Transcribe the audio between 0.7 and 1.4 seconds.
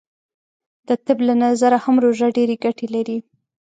د طب له